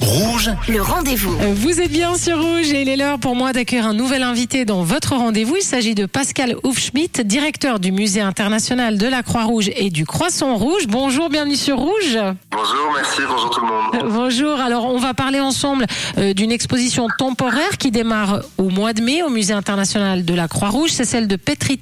[0.00, 1.36] Rouge, Le rendez-vous.
[1.42, 4.22] Euh, Vous êtes bien sur Rouge et il est l'heure pour moi d'accueillir un nouvel
[4.22, 5.56] invité dans votre rendez-vous.
[5.56, 10.56] Il s'agit de Pascal Hufschmidt, directeur du Musée international de la Croix-Rouge et du Croissant
[10.56, 10.86] Rouge.
[10.88, 12.18] Bonjour, bienvenue sur Rouge.
[12.50, 13.94] Bonjour, merci, bonjour tout le monde.
[13.94, 15.86] Euh, Bonjour, alors on va parler ensemble
[16.16, 20.48] euh, d'une exposition temporaire qui démarre au mois de mai au Musée international de la
[20.48, 20.90] Croix-Rouge.
[20.92, 21.80] C'est celle de Petrit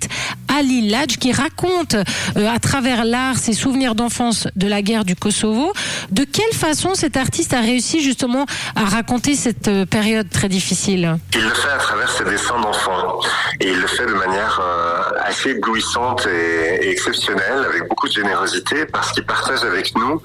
[0.48, 5.16] Ali Ladj qui raconte euh, à travers l'art ses souvenirs d'enfance de la guerre du
[5.16, 5.72] Kosovo.
[6.10, 11.18] De quelle façon cet artiste a réussi justement à raconter cette euh, période très difficile?
[11.34, 13.20] Il le fait à travers ses dessins d'enfants
[13.60, 18.12] et il le fait de manière euh, assez éblouissante et, et exceptionnelle, avec beaucoup de
[18.12, 20.20] générosité, parce qu'il partage avec nous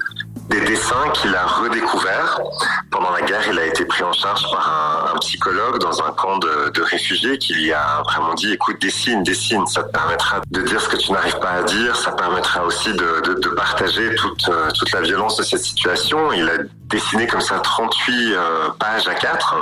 [0.48, 2.40] des dessins qu'il a redécouverts.
[2.90, 6.38] Pendant la guerre, il a été pris en charge par un, psychologue dans un camp
[6.38, 10.80] de, réfugiés qui lui a vraiment dit, écoute, dessine, dessine, ça te permettra de dire
[10.80, 14.90] ce que tu n'arrives pas à dire, ça permettra aussi de, partager toute, euh, toute
[14.92, 16.32] la violence de cette situation.
[16.32, 16.58] Il a
[16.94, 19.56] dessiné comme ça 38 euh, pages à 4.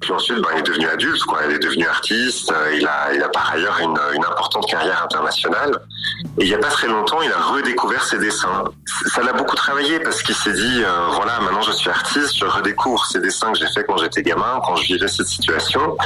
[0.00, 1.40] Puis ensuite, ben, il est devenu adulte, quoi.
[1.48, 2.52] Il est devenu artiste.
[2.52, 5.78] Euh, Il a, il a par ailleurs une, importante carrière internationale.
[6.38, 8.64] Et il n'y a pas très longtemps, il a redécouvert ses dessins.
[9.06, 12.44] Ça l'a beaucoup travaillé parce qu'il s'est dit, euh, voilà, maintenant je suis artiste, je
[12.44, 15.96] redécouvre ces dessins que j'ai fait quand j'étais gamin, quand je vivais cette situation.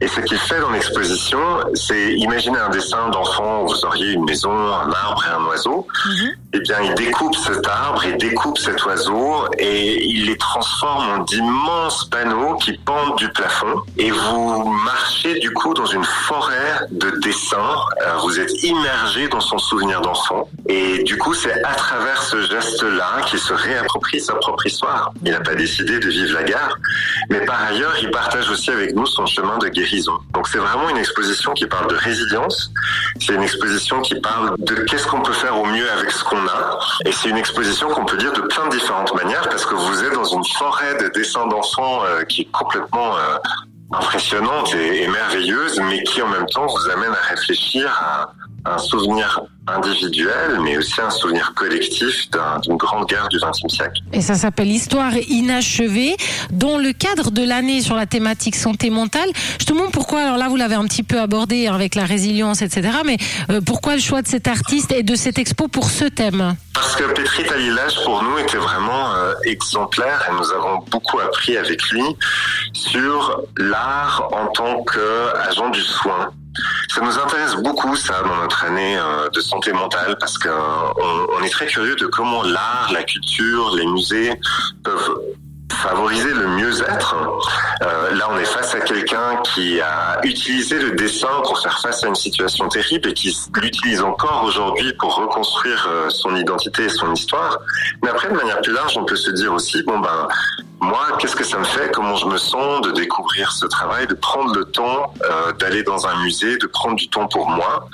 [0.00, 1.40] Et ce qu'il fait dans l'exposition,
[1.74, 5.86] c'est imaginer un dessin d'enfant où vous auriez une maison, un arbre et un oiseau.
[6.54, 11.18] Eh bien, il découpe cet arbre, il découpe cet oiseau et il les transforme en
[11.24, 13.80] d'immenses panneaux qui pendent du plafond.
[13.96, 17.76] Et vous marchez du coup dans une forêt de dessins.
[18.02, 20.48] Euh, vous êtes immergé dans son souvenir d'enfant.
[20.68, 25.12] Et du coup, c'est à travers ce geste-là qu'il se réapproprie sa propre histoire.
[25.24, 26.76] Il n'a pas décidé de vivre la guerre,
[27.30, 30.18] mais par ailleurs, il partage aussi avec nous son chemin de guérison.
[30.34, 32.70] Donc c'est vraiment une exposition qui parle de résilience.
[33.20, 36.46] C'est une exposition qui parle de qu'est-ce qu'on peut faire au mieux avec ce qu'on
[36.46, 36.78] a.
[37.04, 40.04] Et c'est une exposition qu'on peut lire de plein de différentes manières parce que vous
[40.04, 43.36] êtes dans une forêt de dessins d'enfants euh, qui est complètement euh,
[43.92, 48.32] impressionnante et merveilleuse, mais qui en même temps vous amène à réfléchir à
[48.64, 54.00] un souvenir individuel, mais aussi un souvenir collectif d'un- d'une grande guerre du XXe siècle.
[54.12, 56.16] Et ça s'appelle Histoire inachevée,
[56.50, 59.28] dans le cadre de l'année sur la thématique santé mentale.
[59.60, 62.62] Je te demande pourquoi, alors là vous l'avez un petit peu abordé avec la résilience,
[62.62, 63.16] etc., mais
[63.50, 66.56] euh, pourquoi le choix de cet artiste et de cette expo pour ce thème?
[66.74, 71.56] Parce que Petri Talilage, pour nous, était vraiment euh, exemplaire et nous avons beaucoup appris
[71.56, 72.04] avec lui
[72.72, 76.30] sur l'art en tant qu'agent du soin.
[76.88, 80.50] Ça nous intéresse beaucoup, ça, dans notre année euh, de santé mentale, parce qu'on
[81.38, 84.32] on est très curieux de comment l'art, la culture, les musées
[84.82, 85.16] peuvent
[85.72, 87.16] favoriser le mieux-être.
[87.82, 92.04] Euh, là, on est face à quelqu'un qui a utilisé le dessin pour faire face
[92.04, 96.88] à une situation terrible et qui l'utilise encore aujourd'hui pour reconstruire euh, son identité et
[96.88, 97.58] son histoire.
[98.02, 100.28] Mais après, de manière plus large, on peut se dire aussi, bon ben,
[100.82, 101.92] moi, qu'est-ce que ça me fait?
[101.92, 106.08] Comment je me sens de découvrir ce travail, de prendre le temps euh, d'aller dans
[106.08, 107.88] un musée, de prendre du temps pour moi,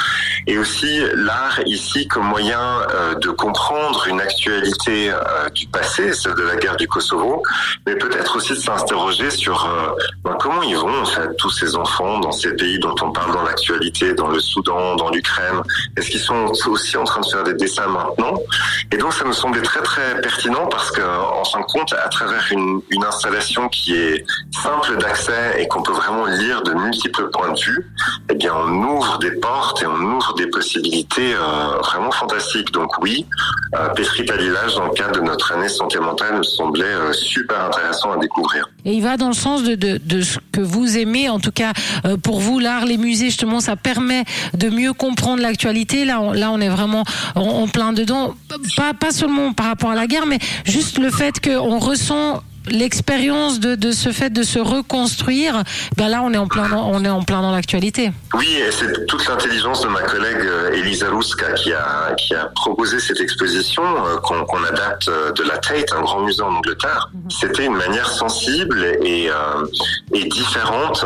[0.47, 2.59] et aussi l'art ici comme moyen
[2.91, 7.43] euh, de comprendre une actualité euh, du passé, celle de la guerre du Kosovo,
[7.87, 9.69] mais peut-être aussi de s'interroger sur
[10.25, 13.35] ben, comment ils vont en fait tous ces enfants dans ces pays dont on parle
[13.35, 15.61] dans l'actualité, dans le Soudan, dans l'Ukraine.
[15.99, 18.41] Est-ce qu'ils sont aussi en train de faire des dessins maintenant?
[18.91, 22.09] Et donc ça nous semblait très très pertinent parce que en fin de compte, à
[22.09, 24.25] travers une, une installation qui est
[24.63, 27.87] simple d'accès et qu'on peut vraiment lire de multiples points de vue,
[28.31, 32.71] eh bien on ouvre des portes et on ouvre des possibilités euh, vraiment fantastiques.
[32.73, 33.27] Donc oui,
[33.75, 37.67] euh, Petri Talilage dans le cadre de notre année santé mentale me semblait euh, super
[37.67, 38.69] intéressant à découvrir.
[38.85, 41.73] Et il va dans le sens de, de, ce que vous aimez, en tout cas
[42.07, 44.25] euh, pour vous, l'art, les musées, justement, ça permet
[44.55, 46.05] de mieux comprendre l'actualité.
[46.05, 48.35] Là, on, là, on est vraiment en, en plein dedans,
[48.77, 53.61] pas, pas seulement par rapport à la guerre, mais juste le fait qu'on ressent l'expérience
[53.61, 55.63] de, de ce fait de se reconstruire,
[55.97, 58.11] ben là on est en plein dans, on est en plein dans l'actualité.
[58.35, 62.47] Oui, et c'est toute l'intelligence de ma collègue euh, Elisa Ruska qui a, qui a
[62.55, 67.11] proposé cette exposition euh, qu'on adapte euh, de la Tate, un grand musée en Angleterre.
[67.29, 69.65] C'était une manière sensible et, euh,
[70.13, 71.05] et différente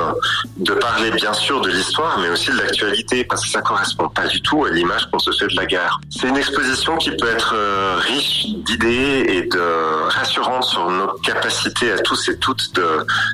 [0.57, 4.27] de parler bien sûr de l'histoire, mais aussi de l'actualité, parce que ça correspond pas
[4.27, 6.01] du tout à l'image qu'on se fait de la guerre.
[6.11, 7.55] C'est une exposition qui peut être
[7.99, 11.52] riche d'idées et de rassurante sur nos capacités
[11.93, 12.85] à tous et toutes de,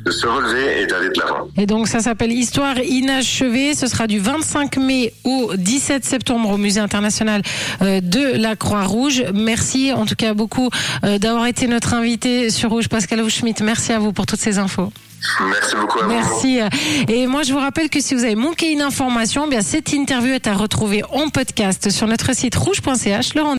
[0.05, 1.49] de se relever et d'aller de l'avant.
[1.57, 3.75] Et donc ça s'appelle Histoire inachevée.
[3.75, 7.43] Ce sera du 25 mai au 17 septembre au Musée international
[7.83, 9.25] euh, de la Croix-Rouge.
[9.35, 10.71] Merci en tout cas beaucoup
[11.05, 13.61] euh, d'avoir été notre invité sur Rouge, Pascal Schmitt.
[13.61, 14.93] Merci à vous pour toutes ces infos.
[15.41, 16.09] Merci beaucoup à vous.
[16.09, 16.61] Merci.
[17.09, 19.93] Et moi, je vous rappelle que si vous avez manqué une information, eh bien cette
[19.93, 23.35] interview est à retrouver en podcast sur notre site rouge.ch.